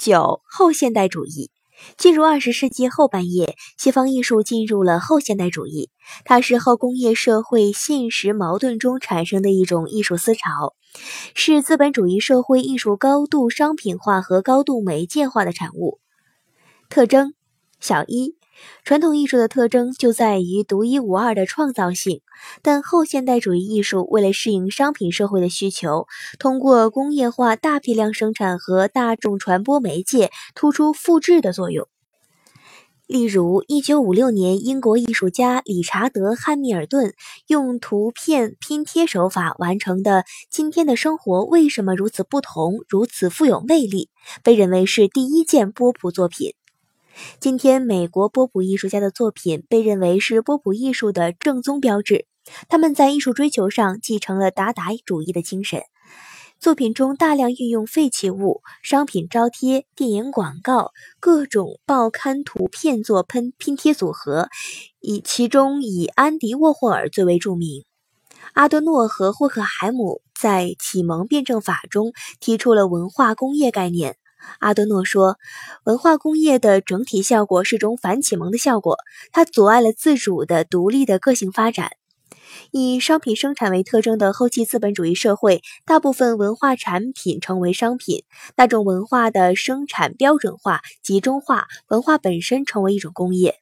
[0.00, 1.50] 九后现代主义
[1.98, 5.90] 进入二十世纪后半叶，西方艺术进入了后现代主义。
[6.24, 10.74] 它是后工业社会现实矛盾中产生的一种艺术思潮，
[11.34, 16.00] 是资本主义社会艺术高度商品化和高度媒介化的产物。
[16.88, 17.34] 特征
[17.78, 18.39] 小一。
[18.84, 22.20] 传统艺术的特征就在于独一无二的创造性，
[22.62, 26.06] 但后现代主义艺术为了适应商品社会的需求，
[26.38, 31.86] 通过工业化大批量生产和大众传播媒介突出复制的作用。
[33.06, 37.12] 例如，一九五六年，英国艺术家理查德·汉密尔顿
[37.48, 44.10] 用图片拼贴手法完成的《今天的生活为什么如此不同，如此富有魅力》，
[44.44, 46.52] 被认为是第一件波普作品。
[47.38, 52.26] 今天，美国波普艺术家的作品被认为是波普艺术的正宗标志。
[52.68, 55.82] 他们在艺术追求上继承了达达主义的精神，
[56.58, 64.48] 作品中大量运用废弃物、商品招贴、电影广告、各种报刊图片做喷拼贴组合，
[65.00, 67.84] 以其中以安迪沃霍尔最为著名。
[68.54, 74.16] 阿多诺和霍克海姆在启蒙辩证法中提出了文化工业概念。
[74.58, 75.38] 阿多诺说，
[75.84, 78.98] 文化工业的整体效果是种反启蒙的效果，
[79.32, 81.90] 它阻碍了自主的、独立的个性发展。
[82.72, 88.24] 以商品生产为特征的后期资本主义社会，大部分文化产品成为商品，
[88.56, 93.56] 大众文化的生产标准化、集中化，文化本身成为一种工业。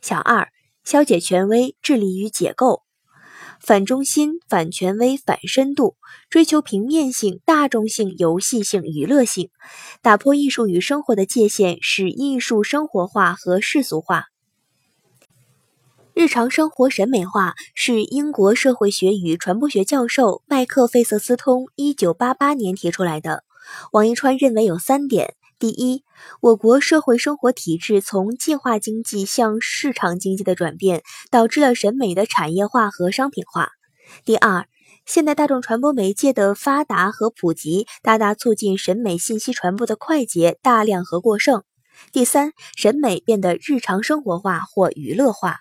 [0.00, 0.48] 小二，
[0.82, 2.82] 消解权威，致力于解构。
[3.60, 5.96] 反中心、反权威、反深度，
[6.30, 9.50] 追求平面性、大众性、游戏性、娱乐性，
[10.00, 14.26] 打破艺术与生活的界限，使艺术生活化和世俗化。
[16.14, 23.44] 日常生活审美化是英国社会学与传播学教授麦克费瑟斯通一九八八年提出来的。
[23.92, 25.34] 王一川认为有三点。
[25.60, 26.04] 第一，
[26.40, 33.68] 我国社会生活体制从计划经济向市场经济的转变，导致了审美的产业化和商品化。
[34.24, 34.64] 第二，
[35.04, 41.62] 现代大众传播媒介的发达和普及，大大促进审美信息传播的快捷、大量和过剩。
[42.10, 45.58] 第三，审美变得日常生活化或娱乐化。